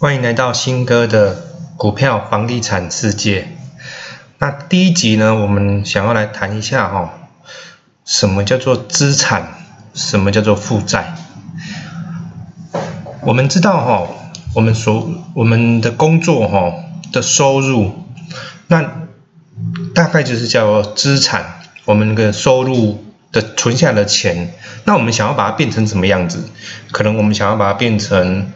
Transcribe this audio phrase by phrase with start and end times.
[0.00, 1.42] 欢迎来到新哥的
[1.76, 3.48] 股票房地产世界。
[4.38, 7.14] 那第一集呢，我们想要来谈一下哈，
[8.04, 9.48] 什么叫做资产，
[9.94, 11.16] 什么叫做负债。
[13.22, 14.06] 我们知道哈，
[14.54, 16.74] 我们所我们的工作哈
[17.12, 18.06] 的收入，
[18.68, 18.88] 那
[19.96, 21.44] 大概就是叫资产，
[21.84, 24.54] 我们的收入的存下的钱。
[24.84, 26.48] 那我们想要把它变成什么样子？
[26.92, 28.52] 可能我们想要把它变成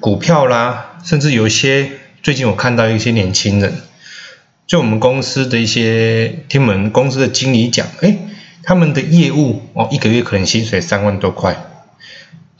[0.00, 1.90] 股票啦，甚至有一些
[2.22, 3.74] 最近我看到一些年轻人，
[4.66, 8.16] 就我们公司的一些听我们公司的经理讲，哎，
[8.62, 11.56] 他们的业务哦，一个月可能薪水三万多块，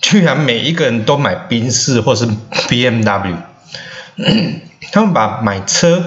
[0.00, 2.26] 居然每一个人都买宾士或是
[2.68, 3.36] B M W，
[4.90, 6.02] 他们把买车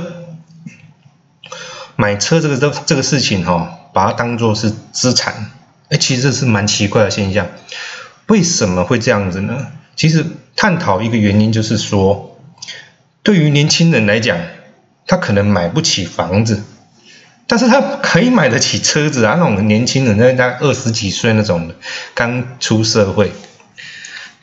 [1.96, 5.52] 买车这个这这个事情哈，把它当做是资产，
[5.90, 7.48] 哎，其实是蛮奇怪的现象，
[8.28, 9.68] 为什么会这样子呢？
[10.02, 12.40] 其实探讨一个原因就是说，
[13.22, 14.36] 对于年轻人来讲，
[15.06, 16.64] 他可能买不起房子，
[17.46, 19.36] 但是他可以买得起车子啊。
[19.38, 21.76] 那种年轻人，那大概二十几岁那种的，
[22.16, 23.32] 刚出社会，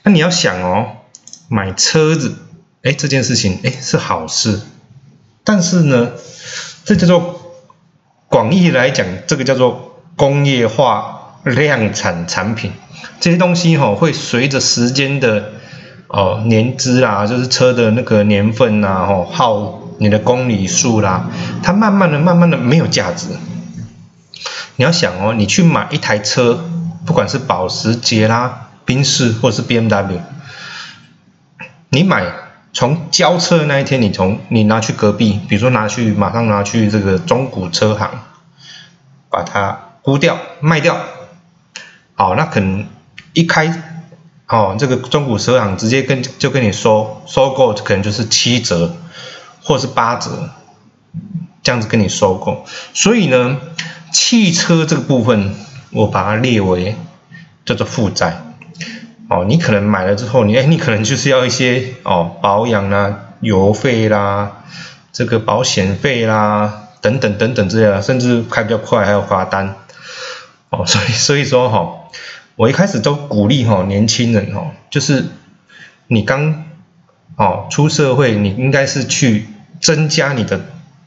[0.04, 0.98] 那你要想哦，
[1.48, 2.36] 买车子，
[2.84, 4.60] 哎，这件事情，哎，是好事，
[5.42, 6.12] 但是呢，
[6.84, 7.56] 这叫做
[8.28, 11.17] 广义来讲，这个叫做工业化。
[11.44, 12.72] 量产产品
[13.20, 15.52] 这些东西哈，会随着时间的
[16.08, 21.26] 哦年资啦，就是车的那个年份呐，吼耗你的公里数啦，
[21.62, 23.28] 它慢慢的、慢慢的没有价值。
[24.76, 26.60] 你要想哦，你去买一台车，
[27.04, 30.20] 不管是保时捷啦、宾士或是 B M W，
[31.90, 32.24] 你买
[32.72, 38.10] 从交车的那一天，你从你拿去隔壁，比如说拿去马上拿去这个中古车行，
[39.30, 40.96] 把它估掉卖掉。
[42.18, 42.84] 哦，那可能
[43.32, 43.72] 一开，
[44.48, 48.96] 哦，这个中古车行直接跟就跟你说收购，可能就是七折
[49.62, 50.50] 或是八折，
[51.62, 52.64] 这样子跟你收购。
[52.92, 53.58] 所以呢，
[54.12, 55.54] 汽车这个部分
[55.92, 56.96] 我把它列为
[57.64, 58.42] 叫做负债。
[59.28, 64.64] 哦，你可能买了之后，你哎，你可能就是要一些哦保养啦、油费啦、
[65.12, 69.76] 这个保险费啦等等等等之类的，甚至开比较快还有罚单。
[70.70, 71.94] 哦，所以所以说哈。
[72.58, 75.26] 我一开始都鼓励哈年轻人哈，就是
[76.08, 76.64] 你刚
[77.36, 79.46] 哦出社会，你应该是去
[79.80, 80.60] 增加你的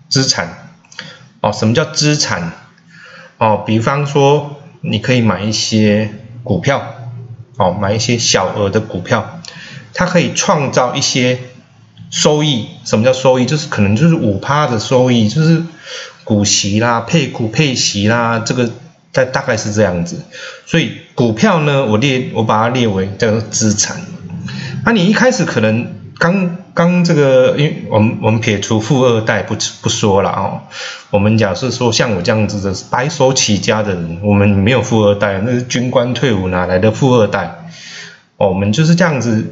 [0.07, 0.69] 资产
[1.41, 1.51] 哦。
[1.51, 2.53] 什么叫资产？
[3.37, 6.11] 哦，比方说你可以买一些
[6.41, 6.95] 股票
[7.57, 9.41] 哦，买一些小额的股票，
[9.93, 11.37] 它可以创造一些
[12.09, 12.69] 收益。
[12.85, 13.45] 什么叫收益？
[13.45, 15.61] 就是可能就是五趴的收益，就是
[16.23, 18.71] 股息啦、配股配息啦，这个。
[19.11, 20.23] 大大概是这样子，
[20.65, 23.97] 所以股票呢，我列我把它列为叫做资产。
[24.85, 30.61] 那你一开始可能刚刚这个，因为我们我们撇除富二代不不说了哦，
[31.09, 37.65] 我们假设说像我这样子的白手起家的人，我们没有富二代，那是军官退伍哪来的富二代？
[38.37, 39.45] 我们就是这样子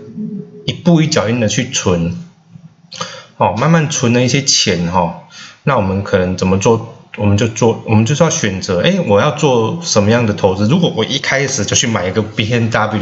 [0.65, 2.15] 一步一脚印的去存，
[3.37, 5.27] 哦，慢慢存了一些钱哈，
[5.63, 6.95] 那我们可能怎么做？
[7.19, 10.65] 我们就做，我们就是要选择，哎，我要做什么样的投资？
[10.67, 13.01] 如果我一开始就去买一个 B N W，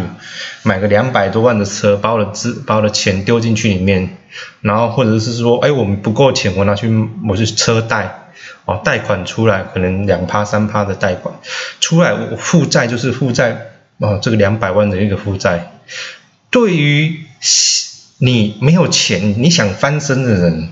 [0.63, 4.17] 买个两百多万的车，把我的资，把我的钱丢进去里面，
[4.61, 6.89] 然后或者是说，哎，我们不够钱，我拿去，
[7.29, 8.31] 我是车贷，
[8.65, 11.35] 哦，贷款出来可能两趴三趴的贷款
[11.79, 13.55] 出来，我负债就是负债，
[13.99, 15.73] 哦，这个两百万的一个负债，
[16.49, 17.19] 对于
[18.17, 20.69] 你没有钱，你想翻身的人。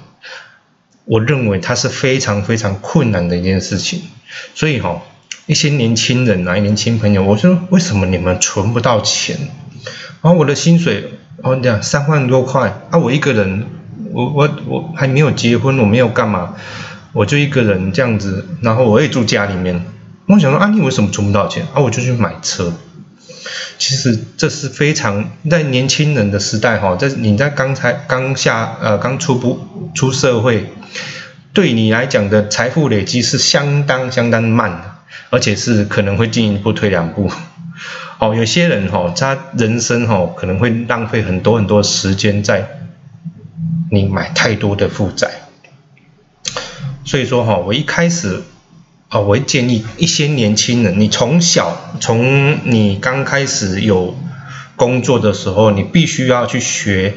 [1.05, 4.01] 我认为它是非常非常困难的一件事情，
[4.55, 5.01] 所以哈，
[5.45, 9.37] 一些年轻人啊，年轻朋友，我说为什么你们存不到钱？
[10.21, 11.11] 然后我的薪水，
[11.43, 13.67] 哦，讲三万多块啊，我一个人，
[14.11, 16.55] 我我我还没有结婚，我没有干嘛，
[17.13, 19.85] 我就一个人这样子，然后我也住家里面，
[20.25, 21.67] 我想说啊，你为什么存不到钱？
[21.75, 22.73] 啊，我就去买车。
[23.77, 29.59] 其实这是非常在年轻人的时代哈，在你在刚才刚下呃刚出不
[29.93, 30.71] 出社会，
[31.53, 34.95] 对你来讲的财富累积是相当相当慢的，
[35.29, 37.29] 而且是可能会进一步退两步。
[38.19, 42.67] 哦，有些人哈，他人生哈可能会浪费很多很多时间在
[43.91, 45.29] 你买太多的负债。
[47.03, 48.41] 所以说哈，我一开始。
[49.09, 54.17] 啊，我会建议一些年轻人，你从小从你刚开始有
[54.75, 57.15] 工作的时候，你必须要去学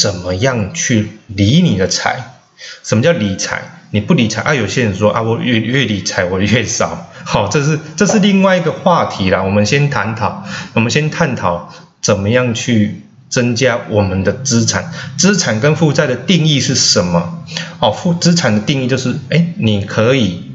[0.00, 2.36] 怎么样去理你的财。
[2.82, 3.62] 什么叫理财？
[3.90, 4.54] 你不理财啊？
[4.54, 7.08] 有些人说啊，我越越理财我越少。
[7.24, 9.42] 好，这是这是另外一个话题啦。
[9.42, 14.92] 我们先探讨，我们先探讨怎么样去增加我们的资产。
[15.16, 17.42] 资产跟负债的定义是什么？
[17.80, 20.49] 哦，负资产的定义就是，哎，你可以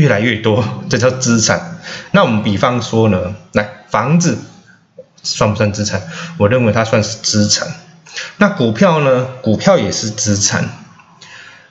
[0.00, 1.78] 越来越多，这叫资产。
[2.12, 4.38] 那我们比方说呢，来房子
[5.22, 6.02] 算不算资产？
[6.38, 7.68] 我认为它算是资产。
[8.38, 9.26] 那股票呢？
[9.42, 10.64] 股票也是资产。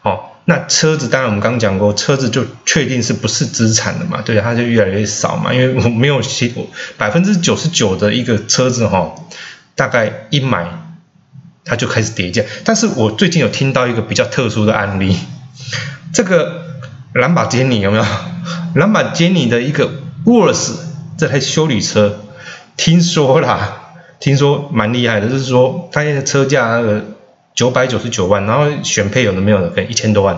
[0.02, 4.22] 好，那车子当然我们刚刚讲过，车子就确定是不是资产了嘛？
[4.24, 6.54] 对，它就越来越少嘛，因为我没有写
[6.98, 9.16] 百分之九十九的一个车子哈，
[9.76, 10.68] 大概一买
[11.66, 12.44] 它就开始跌价。
[12.64, 15.18] 但是我最近有听到一个比较特殊的案例，
[16.14, 16.59] 这个
[17.14, 18.06] 兰博基尼有没有？
[18.76, 19.90] 兰博基尼的一个
[20.26, 20.76] Worse
[21.18, 22.20] 这台修理车，
[22.78, 23.76] 听说啦。
[24.20, 27.02] 听说蛮厉害的，就是说它的车价那个
[27.56, 30.38] 九百九十九万，然后选配有的没有的，可能一千多万。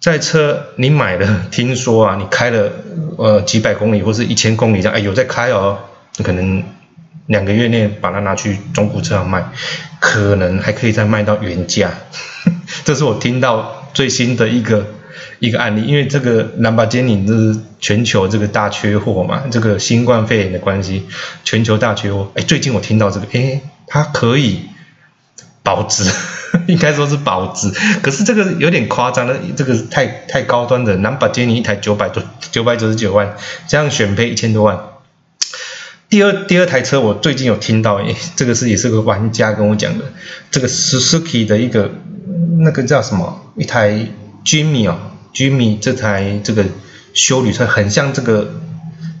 [0.00, 2.72] 在车你买的，听说啊，你开了
[3.16, 5.78] 呃几百公里或是一千公里这样，哎有在开哦，
[6.24, 6.64] 可能
[7.26, 9.44] 两个月内把它拿去中古车行卖，
[10.00, 11.92] 可能还可以再卖到原价。
[12.84, 14.84] 这是我听到最新的一个。
[15.38, 21.04] 一个案例，因为这个兰博基尼是全球这个大缺货嘛，这个新冠肺炎的关系，
[21.44, 22.30] 全球大缺货。
[22.34, 24.62] 哎，最近我听到这个，哎，它可以
[25.62, 26.10] 保值，
[26.66, 27.70] 应该说是保值。
[28.02, 33.36] 可是这个有点夸张了，这个太太高端的兰博基尼一台九百多九百九十九万，
[33.68, 34.78] 这样选配一千多万。
[36.08, 40.04] 第二第二台车我最近有听到，哎，这个是也是个玩家跟我讲的，
[40.50, 41.90] 这个 Suzuki 的一个
[42.60, 44.06] 那个叫什么一台
[44.44, 44.96] Jimmy 哦。
[45.36, 46.64] Jimmy 这台这个
[47.12, 48.54] 修旅车很像这个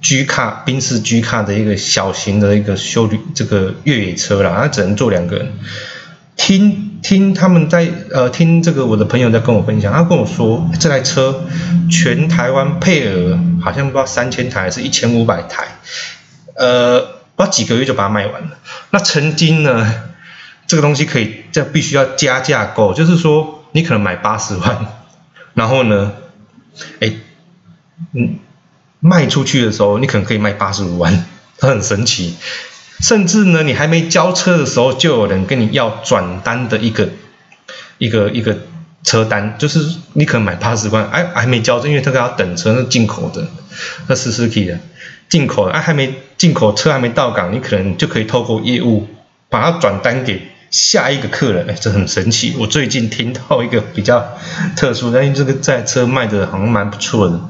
[0.00, 5.52] G 卡宾士 G 卡的一个小型的一个修旅这个越野车啦，它只能坐两个人。
[6.36, 11.44] 听听他们在呃听这个我的朋友在跟我分享，他跟我说这台车
[11.90, 15.66] 全台湾配额好像不知道三千台还是一千五百台，
[16.54, 17.00] 呃
[17.34, 18.58] 不知道几个月就把它卖完了。
[18.90, 20.04] 那曾经呢
[20.66, 24.95] 这个东西可以这必须要加价购，就是说你可能买八十万。
[25.56, 26.12] 然后呢，
[27.00, 27.14] 哎，
[28.12, 28.38] 嗯，
[29.00, 31.24] 卖出去的时候，你可能可以卖八十五万，
[31.58, 32.36] 它 很神奇。
[33.00, 37.08] 甚至呢，你还没交车的时候，就有人跟你要转单的一个
[37.96, 38.58] 一个一个
[39.02, 43.48] 车单，就是你可能买八十万，哎，还没交车，因为这个要等车，是进口的，
[44.08, 44.78] 那是 s u 的，
[45.30, 49.08] 进口的，哎，还没进口车还没到港，你可能就可以透过业务
[49.48, 50.42] 把它转单给。
[50.70, 52.54] 下一个客人，哎，这很神奇。
[52.58, 54.36] 我最近听到一个比较
[54.76, 57.40] 特殊，但是这个在车卖的好像蛮不错的，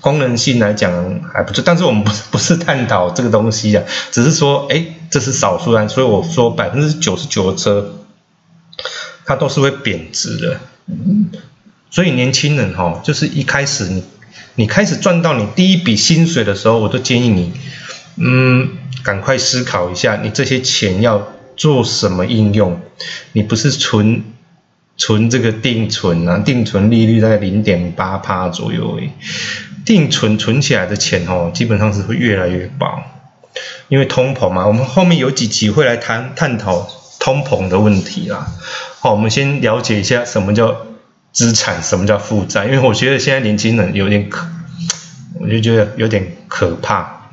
[0.00, 1.62] 功能性来讲还不错。
[1.64, 7.92] 但是我们不是不是探讨这个东西啊，只是说，哎，这是少数案，所以我说百分之九十九的车，
[9.26, 10.60] 它都是会贬值的。
[11.90, 14.02] 所以年轻人哈，就是一开始你
[14.54, 17.52] 你开始赚到你第一笔薪水的时候，我都建议你，
[18.16, 18.70] 嗯，
[19.04, 21.28] 赶快思考一下，你这些钱要。
[21.56, 22.80] 做什么应用？
[23.32, 24.24] 你不是存
[24.96, 26.38] 存这个定存啊？
[26.38, 29.12] 定存利率在零点八趴左右诶。
[29.84, 33.02] 定存存起来的钱哦，基本上是会越来越薄，
[33.88, 34.66] 因为通膨嘛。
[34.66, 36.88] 我们后面有几集会来谈探讨
[37.18, 38.46] 通膨的问题啦。
[39.00, 40.86] 好，我们先了解一下什么叫
[41.32, 42.66] 资产，什么叫负债。
[42.66, 44.46] 因为我觉得现在年轻人有点可，
[45.40, 47.30] 我就觉得有点可怕。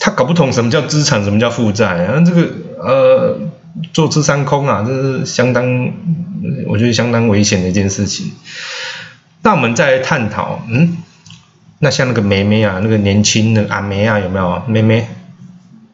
[0.00, 2.48] 他搞不懂什么叫资产，什么叫负债，然后这个
[2.84, 3.38] 呃
[3.92, 5.92] 坐吃山空啊，这是相当
[6.66, 8.32] 我觉得相当危险的一件事情。
[9.42, 10.98] 那我们再来探讨，嗯，
[11.78, 15.08] 那像那个妹妹啊，那个年轻的阿梅啊，有没有妹妹？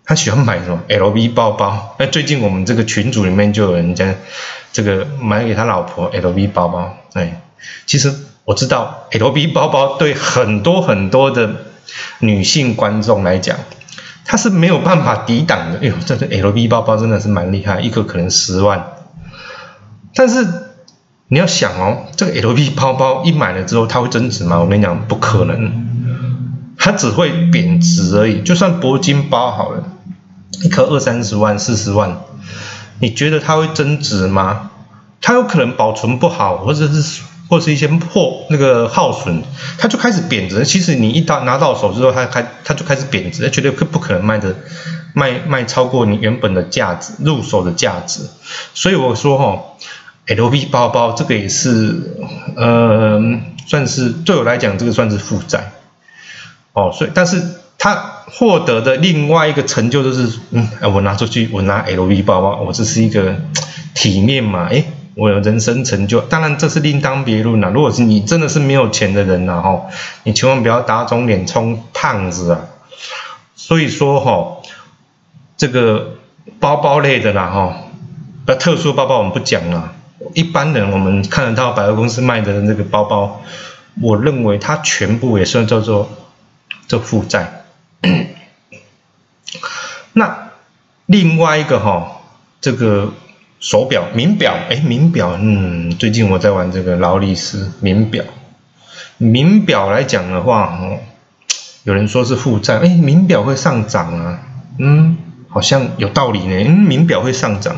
[0.05, 1.95] 她喜欢买什么 LV 包包？
[1.99, 4.15] 那最近我们这个群组里面就有人家
[4.73, 6.97] 这个买给他老婆 LV 包包。
[7.13, 7.43] 哎，
[7.87, 8.15] 其实
[8.45, 11.51] 我知道 LV 包包对很多很多的
[12.21, 13.59] 女性观众来讲。
[14.31, 15.79] 它是没有办法抵挡的。
[15.79, 18.85] 哎呦，这个 LV 包包真的是蛮厉害，一个可能十万。
[20.15, 20.47] 但是
[21.29, 24.59] 你要想哦，这个 LV 包包一买了之后，它会增值吗？
[24.59, 25.87] 我跟你讲，不可能，
[26.77, 28.43] 它只会贬值而已。
[28.43, 29.83] 就算铂金包好了，
[30.63, 32.19] 一颗二三十万、四十万，
[33.01, 34.71] 你觉得它会增值吗？
[35.23, 37.23] 它有可能保存不好，或者是。
[37.49, 39.43] 或是一些破那个耗损，
[39.79, 40.65] 它就开始贬值。
[40.65, 44.55] 其实你一到拿到手之后，它开它就开始贬值，绝对不不可能卖的
[45.15, 48.21] 卖卖超过你原本的价值入手的价值。
[48.75, 49.63] 所以我说哈
[50.27, 51.95] ，LV 包包这个也是
[52.55, 53.19] 呃
[53.67, 55.73] 算是对我来讲这个算是负债
[56.75, 56.93] 哦。
[56.93, 57.43] 所以但是
[57.79, 57.95] 他
[58.27, 63.37] 获得的另外一个成就就是，嗯，我拿出去我拿 LV 包包，我这是一个
[63.95, 64.85] 体面嘛，诶。
[65.19, 67.71] 我有人生成就，当然这是另当别论了。
[67.71, 69.87] 如果是你真的是没有钱的人呐，哈，
[70.23, 72.61] 你千万不要打肿脸充胖子啊。
[73.57, 74.63] 所以说哈，
[75.57, 76.19] 这个
[76.61, 77.75] 包包类的啦哈，
[78.47, 79.93] 那特殊包包我们不讲了。
[80.35, 83.41] 一般人我们看得到百货公司卖的那个包包，
[84.01, 86.09] 我认为它全部也算叫做
[86.87, 87.65] 这负债。
[90.13, 90.51] 那
[91.07, 92.21] 另外一个哈，
[92.61, 93.13] 这个
[93.61, 98.25] 手表、名表，哎，名表，嗯，最近我在玩这个劳力士名表。
[99.17, 100.99] 名表来讲的话，哦，
[101.85, 104.41] 有人说是负债，哎，名表会上涨啊，
[104.79, 105.17] 嗯。
[105.51, 107.75] 好像有道理呢，嗯，名表会上涨。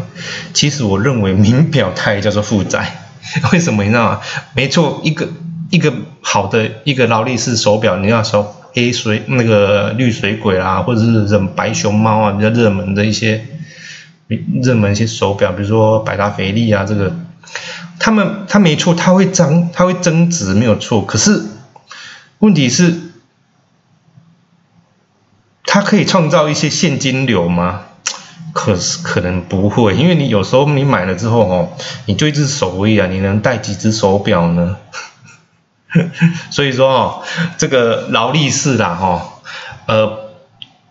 [0.53, 2.97] 其实我认为名表它也叫做负债，
[3.53, 4.21] 为什么你知道吗？
[4.57, 5.29] 没错，一个
[5.71, 13.41] 一个好的一个劳力士手表，你要说黑水那个绿水鬼啊，或者是什么白熊猫啊，比较热门的一些
[14.63, 17.15] 热门一些手表，比如说百达翡丽啊，这个，
[17.99, 21.43] 他们他没错，他会增他会增值没有错，可是
[22.39, 22.95] 问题是。
[25.73, 27.83] 它可以创造一些现金流吗？
[28.53, 31.69] 可是可能不会，因为你有时候你买了之后哦，
[32.07, 34.77] 你就一只手而已啊，你能戴几只手表呢？
[36.51, 37.23] 所以说哦，
[37.57, 39.35] 这个劳力士啦哈，
[39.87, 40.20] 呃，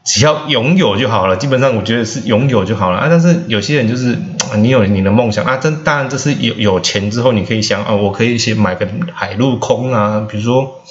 [0.04, 3.08] 只要拥有就好了，基本上我觉得是拥有就好了啊。
[3.10, 4.18] 但是有些人就是
[4.58, 10.82] 你有你的梦想啊，这当然这是有有钱之后你可以想啊，我可以先买个海陆空啊，比如说。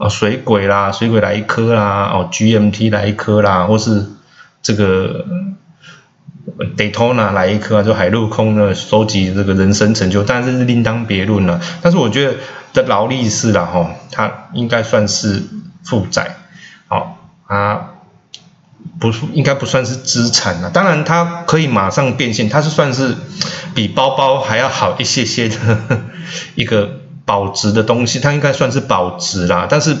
[0.00, 4.06] 哦，水鬼啦，水鬼来一颗啦，哦，GMT 来一颗啦，或是
[4.62, 5.26] 这个
[6.76, 11.60] Daytona 来一颗啊，就海陆空的收集这个人生成就，但是是另当别论了。
[11.82, 12.36] 但是我觉得
[12.74, 15.42] 的劳力士啦，吼，它应该算是
[15.82, 16.36] 负债，
[16.86, 17.94] 好，啊
[18.98, 20.70] 不是应该不算是资产啊。
[20.72, 23.16] 当然它可以马上变现，它是算是
[23.74, 25.56] 比包包还要好一些些的
[26.54, 27.00] 一个。
[27.28, 29.94] 保值的东西，它应该算是保值啦，但是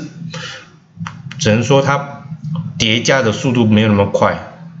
[1.38, 2.24] 只能说它
[2.78, 4.32] 叠加的速度没有那么快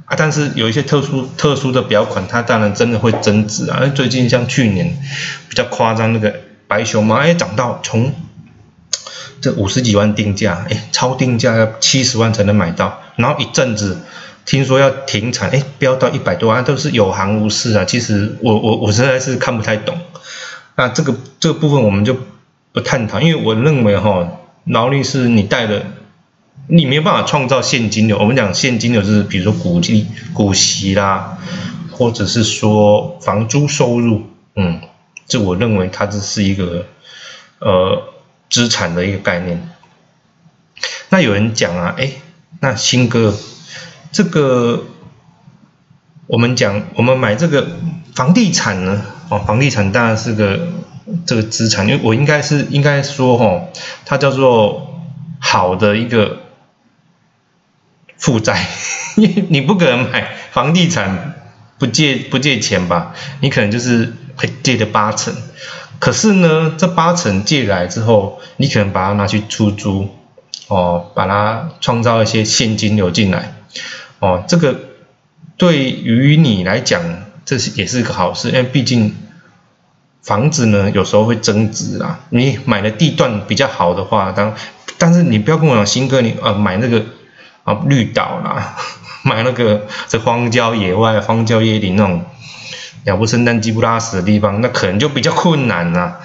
[0.06, 0.16] 啊。
[0.16, 3.82] 但是有一些特殊特殊的表款，它当然真的会增值啊。
[3.94, 4.96] 最近像去年
[5.50, 6.36] 比较夸张那个
[6.66, 8.14] 白熊猫，哎，涨到从
[9.42, 13.98] 这五十几万定价，哎，超定价要七十万才能买到，然后一阵子
[14.46, 17.84] 听说要停产，哎，飙到一百多万，都是有行无市啊。
[17.84, 19.98] 其实我我我实在是看不太懂，
[20.76, 22.16] 那这个这个部分我们就。
[22.70, 24.28] 不探讨，因为我认为哈，
[24.64, 25.86] 劳力士你带的，
[26.68, 28.18] 你没有办法创造现金流。
[28.18, 31.38] 我们讲现金流是，比如说股息、股息啦，
[31.90, 34.82] 或者是说房租收入，嗯，
[35.26, 36.84] 这我认为它这是一个
[37.60, 38.02] 呃
[38.50, 39.70] 资产的一个概念。
[41.08, 42.12] 那有人讲啊，哎，
[42.60, 43.34] 那新哥，
[44.12, 44.84] 这个
[46.26, 47.66] 我们讲，我们买这个
[48.14, 50.68] 房地产呢，哦，房地产当然是个。
[51.24, 53.68] 这个资产，因为我应该是应该说，哦，
[54.04, 55.00] 它叫做
[55.38, 56.40] 好的一个
[58.18, 58.66] 负债，
[59.14, 61.34] 你 你不可能买房地产
[61.78, 63.14] 不借不借钱吧？
[63.40, 64.12] 你可能就是
[64.62, 65.32] 借的八成，
[65.98, 70.10] 可是呢，这八成借来之后，你可能把它拿去出租，
[70.68, 73.54] 哦，把它创造一些现金流进来，
[74.20, 74.78] 哦，这个
[75.56, 77.02] 对于你来讲，
[77.44, 79.14] 这是也是个好事，因为毕竟。
[80.20, 82.20] 房子呢，有时候会增值啊。
[82.28, 84.54] 你买的地段比较好的话，当
[84.98, 87.02] 但是你不要跟我讲新哥，你呃买那个
[87.64, 88.76] 啊绿岛啦，
[89.24, 92.26] 买那个这荒郊野外、荒郊野岭那种
[93.06, 96.20] 鸟不生蛋、鸡不拉屎的地方，那可能就比较困难啊。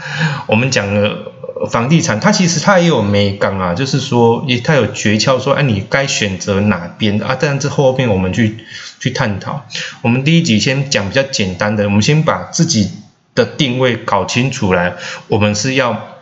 [0.47, 1.31] 我们讲的
[1.69, 7.38] 房地产，它其实它也有美感啊，就是说也它有诀窍，说哎你该选择哪边啊？
[7.39, 8.57] 但是后面我们去
[9.00, 9.65] 去探讨。
[10.01, 12.91] 我们第一集先讲比较简单的，我们先把自己。
[13.36, 14.93] 的定位搞清楚来，
[15.27, 16.19] 我们是要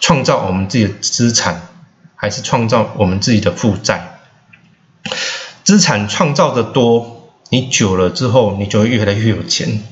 [0.00, 1.60] 创造我们自己的资产，
[2.14, 4.16] 还是创造我们自己的负债？
[5.62, 9.82] 资产创造的多，你久了之后，你就会越来越有钱，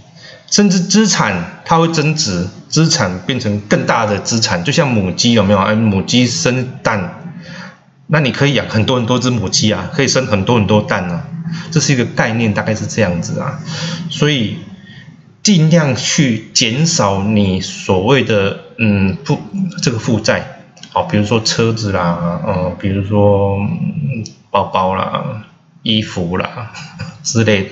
[0.53, 5.59] 甚至资产它会增值，资产变成更大的资产，就像母鸡有没有？
[5.59, 7.21] 哎，母鸡生蛋，
[8.07, 11.25] 那你可以养很多很多只母鸡啊，可以生很多很多蛋啊，
[11.73, 13.59] 这是一个概念，大概是这样子啊，
[14.09, 14.59] 所以。
[15.43, 19.41] 尽量去减少你所谓的嗯负
[19.83, 23.59] 这个负债，好，比如说车子啦，嗯，比如说
[24.53, 25.43] 包包啦、
[25.83, 26.71] 衣服啦
[27.25, 27.69] 之类的，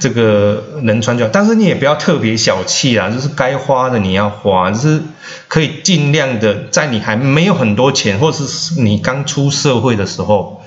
[0.00, 1.26] 这个能穿就。
[1.28, 5.02] 但是你也不要特别小气啊，就是该花的你要花，就是
[5.48, 10.62] 可以尽量的在你还没有很多钱，或者是你刚出社会的时候，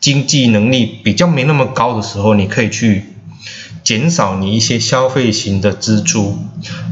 [0.00, 3.12] 经济能力比较没那么高的时候，你可以去。
[3.86, 6.36] 减少你一些消费型的支出，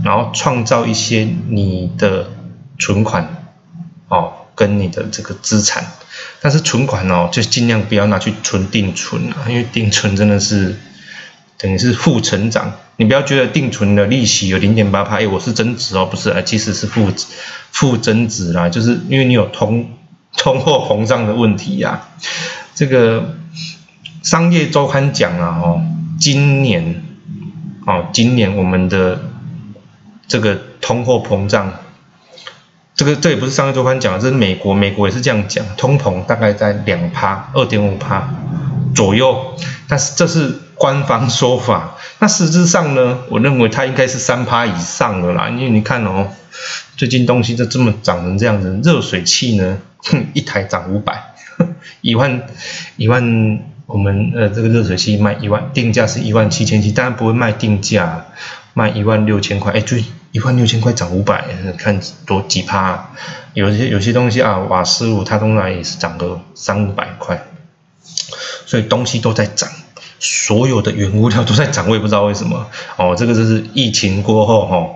[0.04, 2.30] 然后创造一些你的
[2.78, 3.42] 存款，
[4.06, 5.84] 哦，跟你的这个资产。
[6.40, 10.78] 但是存款哦，就尽量不要拿去存定存啊，因为定存真的是
[11.58, 12.72] 等于是负成长。
[12.96, 17.10] 你不要觉得定存的利息有零点八趴，哎，我是增值哦，不是啊，其实是负
[17.72, 19.90] 负增值啦，就是因为你有通
[20.36, 22.08] 通货膨胀的问题呀。
[22.74, 23.34] 这个
[24.22, 25.82] 商业周刊讲啊，哦，
[26.20, 27.02] 今年，
[27.84, 29.20] 哦，今年我们的
[30.28, 31.72] 这个通货膨胀，
[32.94, 38.32] 这个这也不是商业周刊讲的，这是美国，美国也是这样讲，通膨大概在两趴，二点五趴
[38.94, 39.54] 左右，
[39.88, 40.60] 但是这是。
[40.76, 43.20] 官方说法，那实质上呢？
[43.30, 46.26] 我认为它应该是三趴以上的啦，因为你看哦，
[46.96, 51.32] 最近东西就这么涨成这样子，热水器呢，哼一台涨五百，
[52.02, 52.42] 一万
[52.96, 58.26] 一万，我们呃这个热水器卖一万，定价是一万七千七，当然不会卖定价，
[58.74, 59.96] 卖一万六千块，哎，就
[60.32, 61.44] 一万六千块涨五百，
[61.78, 63.10] 看多几趴，
[63.54, 67.40] 有些有些东西啊，瓦斯炉它通常也是涨个三五百块，
[68.66, 69.68] 所以东西都在涨。
[70.20, 72.66] 所有的原物料都在涨，我也不知道为什么
[72.96, 73.14] 哦。
[73.18, 74.88] 这个就是疫情过后哈，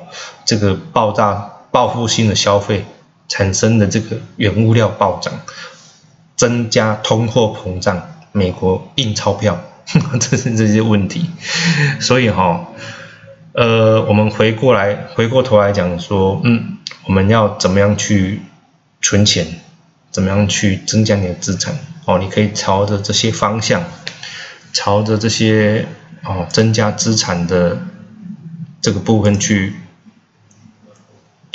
[0.46, 2.86] 这个爆炸报复性的消费
[3.28, 5.34] 产生的这个原物料暴涨，
[6.34, 8.00] 增加通货膨胀，
[8.32, 9.60] 美国印钞票，
[10.18, 11.28] 这是这些问题。
[12.00, 12.68] 所以哈，
[13.52, 18.40] 呃，我们回过来回过头来讲说，嗯，我们要怎么样去
[19.02, 19.46] 存钱，
[20.10, 21.74] 怎么样去增加你的资产
[22.08, 22.18] 哦？
[22.18, 23.84] 你可以朝着这些方向。
[24.70, 25.86] 朝着这些
[26.22, 27.78] 哦增加资产的
[28.82, 29.72] 这个部分去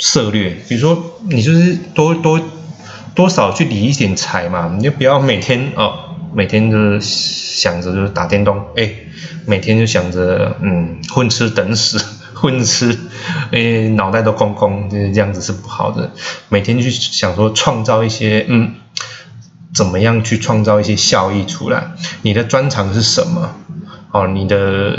[0.00, 2.40] 策略，比如说你就是多多
[3.14, 8.92] 多少去理一点财嘛，你就不要每天哦每天就是想着就是打电动，哎，
[9.46, 12.98] 每天就想着嗯混吃等死混吃，
[13.52, 16.10] 哎脑袋都空空，就是这样子是不好的，
[16.48, 18.74] 每天去想说创造一些嗯。
[19.74, 21.88] 怎么样去创造一些效益出来？
[22.22, 23.56] 你的专长是什么？
[24.12, 24.96] 哦，你的，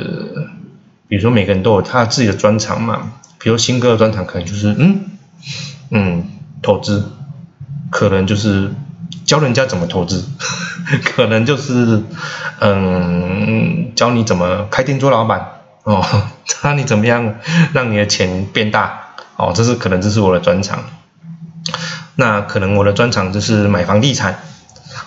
[1.07, 3.13] 比如说每个人都有他自己的专长嘛。
[3.39, 5.01] 比如新哥的专长可能就是嗯
[5.91, 6.29] 嗯
[6.61, 7.11] 投资，
[7.91, 8.71] 可能就是
[9.23, 10.25] 教人家怎么投资，
[11.05, 12.01] 可能就是
[12.59, 16.03] 嗯教你怎么开店做老板哦，
[16.43, 17.35] 教你怎么样
[17.71, 20.79] 让你的钱变大哦，这是可能这是我的专长。
[22.15, 24.39] 那可能我的专长就是买房地产。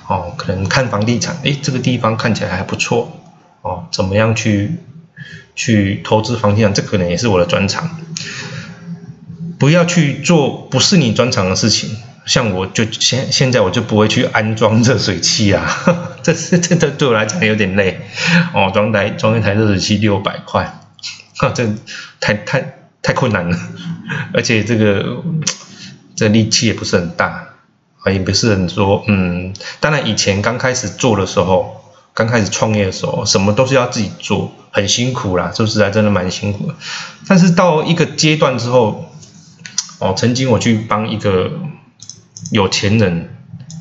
[0.08, 3.20] 哦，可能看房地产，诶，这个地方看起来还不错，
[3.60, 4.72] 哦，怎么样去
[5.54, 6.72] 去投资房地产？
[6.72, 7.90] 这可能也是我的专长。
[9.58, 11.90] 不要去做不是你专长的事情，
[12.24, 15.68] 像我就现现在我就不会去安装热水器啊，
[16.22, 18.00] 这是这这对我来讲有点累，
[18.54, 20.78] 哦，装台装一台热水器六百块，
[21.36, 21.68] 哈，这
[22.20, 23.58] 太太太困难了，
[24.32, 25.22] 而且这个
[26.14, 27.48] 这力气也不是很大。
[28.10, 36.74] 也不是很说，嗯，当然以前刚开始做的时候，刚开始创业的时候，什么都是要自己做，很辛苦啦，说实在真的蛮辛苦的。
[37.26, 39.12] 但是到一个阶段之后，
[39.98, 41.50] 哦，曾经我去帮一个
[42.50, 43.30] 有钱人，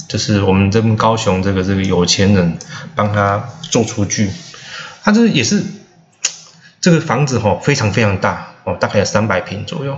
[0.08, 2.58] 就是我们这边高雄这个这个有钱人，
[2.96, 4.32] 帮他做厨具，
[5.04, 5.64] 他这也是
[6.80, 9.98] 这个房子哈，非常非常大哦，大概有三百平左右。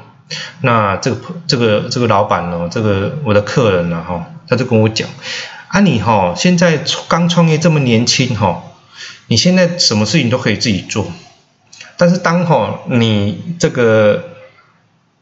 [0.62, 5.10] 那这个这个这个老板呢，这个我的客人呢，哈，他就跟我讲，
[5.70, 8.64] 啊，你哈现在刚创业这么年轻哈，
[9.28, 11.12] 你现在什么事情都可以自己做，
[11.98, 14.24] 但是当哈你这个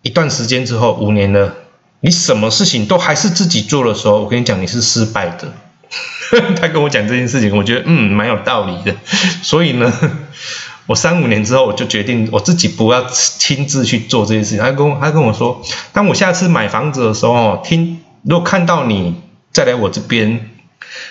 [0.02, 1.56] 一段时间之后，五年了，
[2.02, 5.54] 你什么事情都还是自己做的时候，我跟你讲，你是失败的。
[6.60, 8.94] 他跟我讲这件事情，我觉得嗯蛮有道理的，
[9.42, 9.94] 所以呢。
[10.88, 14.60] 我三五年之后，我就决定我自己不要亲自去做这些事情。
[14.60, 19.22] 他跟我他跟我说，当我下次买房子的时候，听如果看到你
[19.52, 20.50] 再来我这边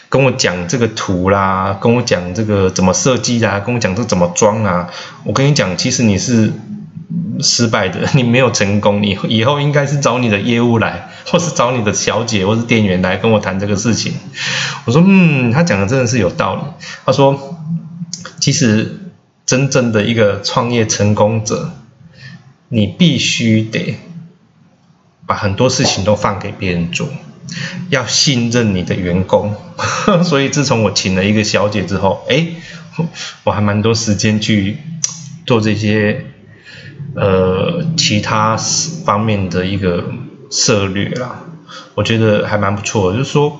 [0.08, 4.88] 跟我讲这个图啦，跟我讲这个怎么设计啦，跟我讲这怎么装啊，
[5.24, 6.54] 我跟你讲，其实你是
[7.40, 14.14] 失败的， 你没有成功，你以后应该是找你的业务来，或是找你的小姐或是店员来跟我谈这个事情。
[14.86, 16.62] 我说，嗯，他讲的真的是有道理。
[17.04, 17.58] 他说，
[18.40, 19.02] 其实。
[19.46, 21.70] 真正的一个创业成功者，
[22.68, 23.96] 你必须得
[25.24, 27.08] 把很多事情都放给别人做，
[27.88, 29.54] 要信任你的员工。
[30.24, 32.48] 所以自从我请了一个小姐之后，哎，
[33.44, 34.78] 我还蛮多时间去
[35.46, 36.26] 做这些
[37.14, 40.12] 呃其他方面的一个
[40.50, 41.44] 策略啦。
[41.94, 43.56] 我觉得还蛮不错，就是说，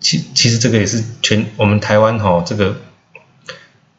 [0.00, 2.76] 其其实这个也是全我们台湾哈这个。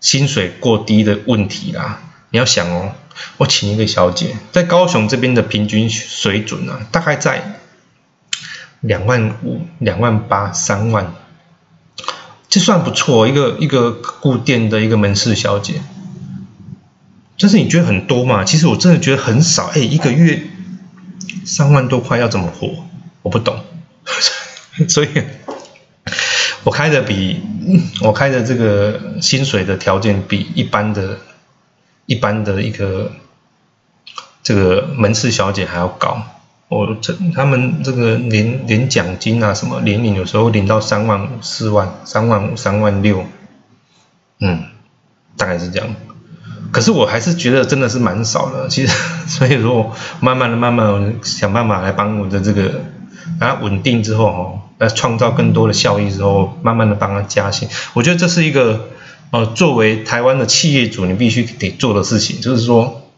[0.04, 2.92] 薪水过低的问题啦，你要想哦，
[3.38, 7.62] 我请一个小姐，在高雄这边的平均水准啊，大概在
[8.82, 11.14] 两万五、两万八、三万，
[12.50, 13.30] 这算不错。
[13.30, 15.82] 一个一个固定的一个门市小姐，
[17.38, 18.44] 就是你觉得很多嘛？
[18.44, 19.68] 其实我真的觉得很少。
[19.68, 20.44] 哎，一个月
[21.46, 22.86] 三万多块要怎么活？
[23.22, 23.64] 我不懂。
[24.90, 25.08] 所以，
[26.64, 27.42] 我开的比
[28.02, 31.18] 我开的这个薪水的条件比一般的、
[32.06, 33.12] 一般的一个
[34.44, 36.24] 这个门市小姐还要高。
[36.70, 43.26] 我这他们这个连连奖金啊什么连领，有时候领到三万五、四万、三万五、三万六，
[44.40, 44.64] 嗯，
[45.38, 45.88] 大概是这样。
[46.72, 48.68] 可是我还是觉得真的是蛮少的。
[48.70, 48.98] 其实，
[49.30, 52.82] 所以说慢慢的、慢慢想办法来帮我的这个，
[53.40, 57.68] 然后稳定之后哈，来创造更多的效益之后，慢慢的帮他加薪。
[57.94, 58.90] 我觉得这是一个
[59.32, 63.10] 呃，作为台湾的企业主，你必须得做的事情，就是说，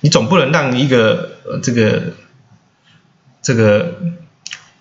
[0.00, 2.02] 你总不能让一个呃这个。
[3.44, 3.96] 这个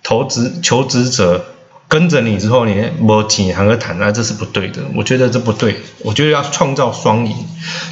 [0.04, 1.44] 投资求职者
[1.88, 4.84] 跟着你之后，你摸几行个谈啊，这是不对的。
[4.94, 7.36] 我觉得这不对，我觉得要创造双赢，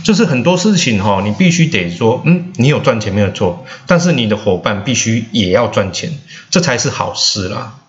[0.04, 6.14] 就是很多事情哈，你必须得说，嗯，你有赚钱没有错，但是你的伙伴必须也要赚钱，
[6.52, 7.80] 这才是好事啦。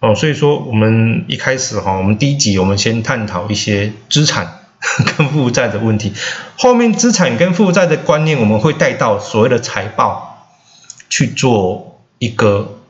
[0.00, 4.60] 哦，所以说我们一开始哈，我们第一集我们先探讨一些资产
[5.16, 6.12] 跟负债的问题，
[6.56, 10.46] 后面资产跟负债的观念，我们会带到所谓的财报
[11.08, 11.86] 去做。
[12.20, 12.80] 一个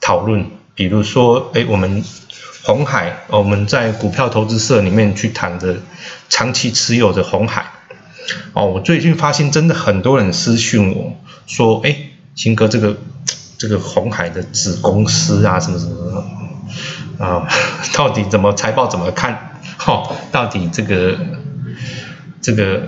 [0.00, 0.44] 讨论，
[0.74, 2.02] 比如说，哎，我们
[2.64, 5.76] 红海，我们在股票投资社里面去谈的
[6.28, 7.64] 长期持有的红海，
[8.54, 11.12] 哦，我最近发现真的很多人私讯我
[11.46, 11.96] 说，哎，
[12.34, 12.96] 秦哥，这个
[13.56, 15.94] 这个红海的子公司啊，什么什么
[17.18, 17.46] 啊，
[17.94, 19.58] 到底怎么财报怎么看？
[19.76, 21.16] 哈，到底这个
[22.40, 22.82] 这个。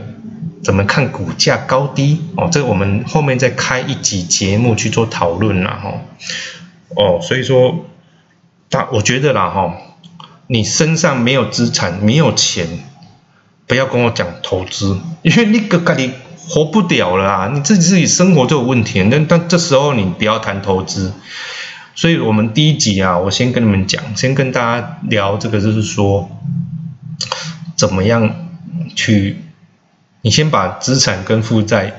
[0.65, 2.23] 怎么看股价高低？
[2.39, 5.93] 哦，这个我们后面再开一集节目去做讨论啦，哈。
[6.97, 7.85] 哦，所以说，
[8.71, 9.75] 大我觉得啦，哈，
[10.47, 12.67] 你身上没有资产，没有钱，
[13.67, 16.15] 不要跟我讲投资，因为你个个你
[16.49, 19.03] 活不了了啊，你自己自己生活都有问题。
[19.03, 21.13] 那但这时候你不要谈投资。
[21.95, 26.29] 所以我们第一集啊，我先跟你们讲，先跟大家聊这个，就是说，
[27.77, 28.49] 怎么样
[28.97, 29.39] 去。
[30.23, 31.93] 你先把资产跟负债，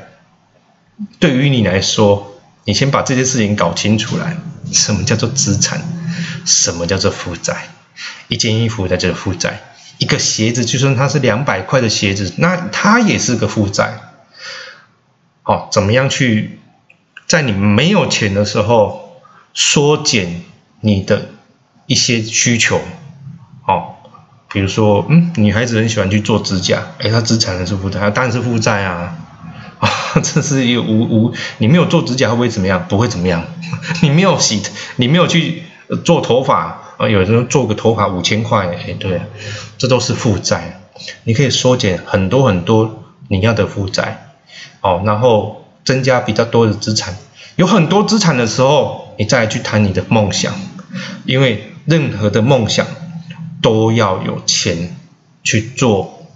[1.20, 4.36] 对于你来说，你先把这些事情搞清楚来。
[4.72, 5.80] 什么叫做资产？
[6.44, 7.68] 什么叫做负债？
[8.28, 9.62] 一件衣服在这负债，
[10.00, 14.00] 一个鞋子就算它是两百块的鞋子，那它也是个负债。
[15.44, 16.60] 好，怎么样去
[17.28, 19.05] 在你没有钱的时候
[19.56, 20.44] 缩减
[20.82, 21.30] 你的
[21.88, 22.80] 一些需求？
[23.64, 23.94] 好。
[24.54, 28.10] 比如说，嗯，女孩子很喜欢去做指甲，哎，她资产还是负债？
[28.12, 29.18] 当然是负债啊！
[29.80, 29.90] 啊，
[30.24, 32.86] 这是一个无无，你没有做指甲会不会怎么样？
[32.88, 33.44] 不会怎么样。
[34.02, 34.64] 你没有洗，
[34.96, 35.64] 你没有去
[36.06, 37.10] 做头发啊？
[37.10, 39.24] 有人做个头发五千块，哎，对，
[39.78, 40.80] 这都是负债。
[41.26, 44.38] 你可以缩减很多很多你要的负债，
[44.80, 47.18] 哦，然后增加比较多的资产。
[47.58, 50.54] 有很多资产的时候，你再去谈你的梦想，
[51.26, 52.86] 因为任何的梦想。
[53.62, 54.96] 都要有钱
[55.42, 56.28] 去做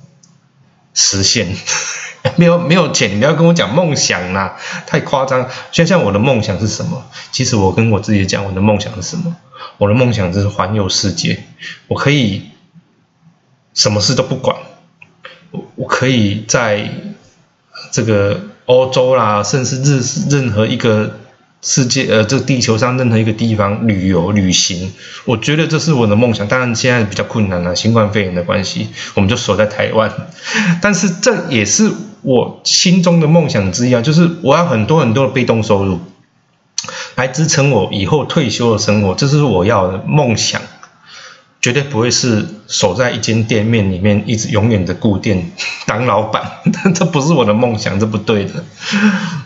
[0.95, 1.55] 实现，
[2.37, 5.47] 没有没有钱，你不要跟我讲梦想啦，太夸张。
[5.71, 7.05] 像像我的梦想是什么？
[7.31, 9.35] 其实我跟我自己讲，我的梦想是什么？
[9.77, 11.43] 我的梦想就是环游世界，
[11.87, 12.49] 我可以
[13.75, 14.57] 什么事都不管，
[15.51, 16.89] 我我可以在
[17.91, 21.18] 这个欧洲啦，甚至日任何一个。
[21.61, 24.93] 世界呃，这地球上任何一个地方旅游旅行，
[25.25, 26.47] 我觉得这是我的梦想。
[26.47, 30.09] 当然现在比较困难了，新冠肺炎的关系，我们就守在台湾。
[30.81, 31.91] 但是这也是
[32.21, 35.99] 我心中的梦想之一啊，就是我要很多很多的被动收入，
[37.15, 40.61] 来支撑我以后退休的生活，这是我要的梦想。
[41.61, 45.51] 绝对不会是守在一间店面里面，一直永远的固店
[45.85, 46.41] 当老板，
[46.95, 48.63] 这不是我的梦想，这不对的。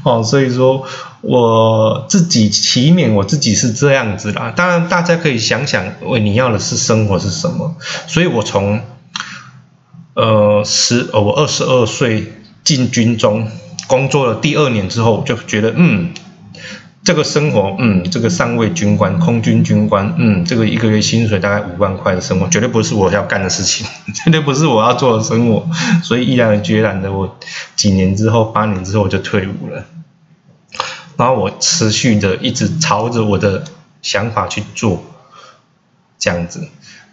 [0.03, 0.85] 哦，所以说
[1.21, 4.53] 我自己起免我自己是这样子啦。
[4.55, 7.75] 当然，大家可以想想，喂，你要的是生活是什么？
[8.07, 8.81] 所以我从
[10.13, 13.47] 呃十，我二十二岁进军中
[13.87, 16.11] 工作了第二年之后，就觉得嗯。
[17.03, 23.85] 这个生活，嗯，这个上尉军官、空军军官，嗯，这个一个月薪水大概五万块的生活，绝对不是我要干的事情，
[24.23, 25.67] 绝对不是我要做的生活，
[26.01, 27.37] 所以毅然决然的，我
[27.75, 29.83] 几年之后，八年之后我就退伍了。
[31.17, 33.65] 然后我持续的一直朝着我的
[34.01, 35.03] 想法去做，
[36.17, 36.69] 这样子，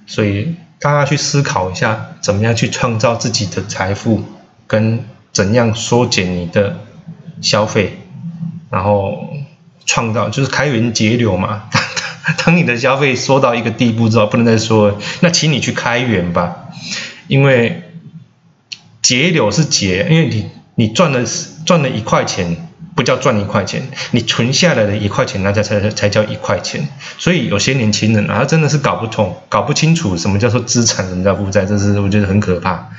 [0.07, 4.23] 所以大家去思考一下，怎么样去创造自己的财富，
[4.69, 6.77] 跟怎样缩减你的
[7.41, 7.99] 消费，
[8.71, 9.30] 然后。
[9.87, 11.65] 创造就是开源节流嘛。
[12.45, 16.69] 当你的消费缩到一个地步之后，不能再说，那请你去开源吧。
[17.27, 17.91] 因为
[19.03, 21.21] 节流是节，因为你你赚了
[21.65, 26.89] 赚了一块钱，不叫赚一块钱，你存下来的一块钱，那才才才叫一块钱。
[27.19, 32.91] 所以有些年轻人啊，他真的是搞不通、搞不清楚什么叫做资产，什么叫负债，这是我觉得很可怕。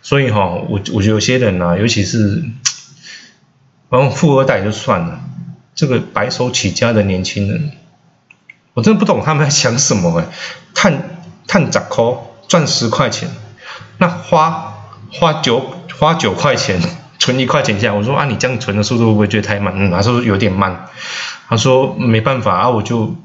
[0.00, 2.44] 所以哈，我我觉得有些人啊，尤其是，
[3.90, 5.20] 然后富二代就算了，
[5.74, 7.72] 这个白手起家的年轻人，
[8.74, 10.26] 我真的不懂他们在想什么哎，
[10.74, 12.04] 探探十块
[12.46, 13.28] 赚十块钱，
[13.98, 14.74] 那花
[15.12, 16.80] 花九花九块钱
[17.18, 19.74] 存一块钱下来，我说啊，你这样存的速度会不会觉得太慢？
[19.76, 20.86] 嗯，他说有点慢，
[21.48, 23.16] 他说没办法啊，我就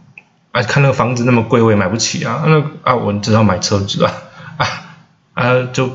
[0.52, 4.14] 啊看那个房子那么贵，我也买不起啊，那啊我只好买车子啊
[4.58, 4.68] 啊
[5.34, 5.92] 啊就。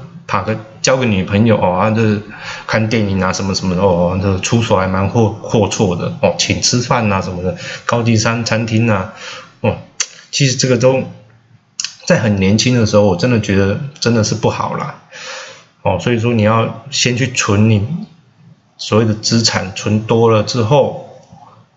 [0.81, 2.21] 交个女朋友哦，啊，这
[2.67, 9.13] 看电影啊，什么什么的哦，这出手还蛮阔阔绰的哦，请吃饭啊什么的，高级餐餐厅啊，
[9.61, 9.77] 哦，
[10.31, 11.03] 其实这个都
[12.07, 15.03] 在很年轻的时候，我真的觉得真的是不好啦，
[15.83, 17.87] 哦，所以说你要先去存你
[18.77, 21.09] 所谓的资产，存多了之后，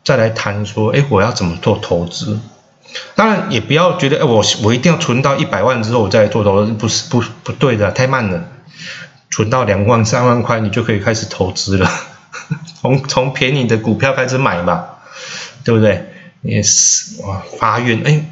[0.03, 2.39] 再来谈说，哎，我要怎么做投资。
[3.15, 8.43] 当然也不要觉得，哎，我我一定要存到一百万之后我再做投资，不是不不对的，太慢了。
[9.29, 11.89] 存到两万三万块，你就可以开始投资了。
[12.81, 14.99] 从从便宜的股票开始买吧，
[15.63, 16.05] 对不对？
[16.41, 18.25] 也是哇，发愿，哎，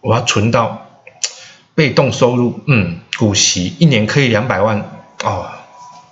[0.00, 0.86] 我要存到
[1.74, 4.84] 被动收入，嗯，股息一年可以两百万
[5.24, 5.46] 哦。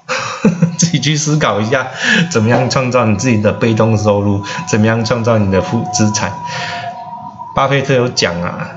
[0.78, 1.88] 自己去思考一下，
[2.30, 6.32] 怎么样创造你自己的被动收入，怎么样创造你的负资产。
[7.58, 8.70] 巴菲特有讲啊，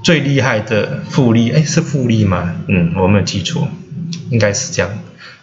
[0.00, 2.54] 最厉害的复利，哎，是复利吗？
[2.68, 3.66] 嗯，我没有记错，
[4.30, 4.88] 应该是这样。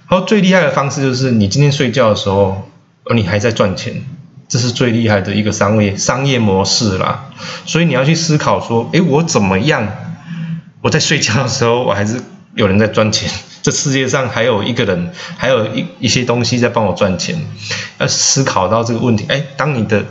[0.08, 2.70] 然后最厉害的方式就是你今天睡觉的时候，
[3.04, 4.02] 而你还在赚钱，
[4.48, 7.26] 这是最厉害的一个商业商业模式啦。
[7.66, 9.86] 所以你要去思考说，哎，我怎么样？
[10.80, 12.22] 我在睡觉的时候，我还是
[12.56, 13.30] 有人在赚钱。
[13.62, 17.38] 这世界上还有一个人，还有一一些东西在帮我赚钱。
[17.98, 20.06] 要思考到这个问题，哎，当你的。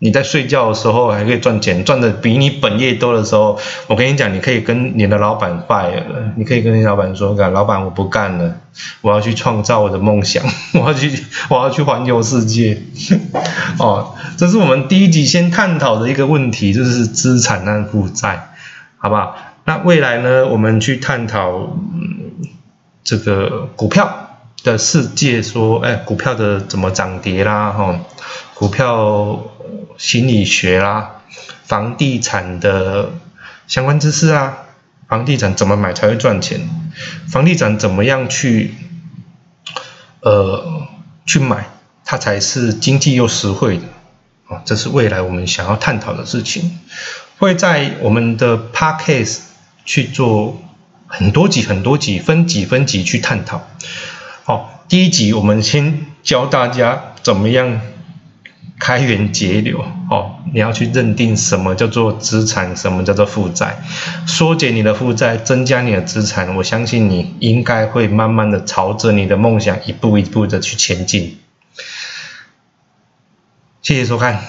[0.00, 8.56] 你在睡觉的时候还可以赚钱，赚的比你本业多的时候，我跟你讲，你可以跟你的老板拜了，你可以跟你老板说，老板我不干了，
[9.00, 11.10] 我要去创造我的梦想， 我要去，
[11.48, 12.82] 我要去环游世界。
[13.78, 18.50] 哦，这是我们第一集先探讨的一个问题，就是资产和负债，
[18.98, 19.36] 好不好？
[19.64, 21.78] 那未来呢，我们去探讨
[23.02, 24.33] 这个股票
[24.64, 28.00] 的世界，说，哎，股票的怎么涨跌啦，哈，
[28.54, 29.50] 股票。
[29.96, 31.22] 心理学啦，
[31.62, 33.12] 房地产的
[33.68, 34.58] 相关知识啊，
[35.06, 36.68] 房地产怎么买才会赚钱？
[37.30, 38.74] 房地产怎么样去
[40.20, 40.88] 呃
[41.24, 41.68] 去买，
[42.04, 43.84] 它才是经济又实惠的
[44.48, 44.62] 啊？
[44.64, 46.80] 这是未来我们想要探讨的事情，
[47.38, 49.38] 会在我们的 podcast
[49.84, 50.60] 去做
[51.06, 53.68] 很多集很多集分几分集去探讨。
[54.88, 57.80] 第一集我们先教大家怎么样。
[58.76, 59.78] 开源节流，
[60.10, 63.78] 哦，你要去认定什么叫做资产，什么叫做负债，
[64.26, 71.38] 缩减你的负债，增加你的资产，我相信你应该会慢慢的朝着你的梦想一步一步的去前进。
[73.80, 74.42] 谢谢收看。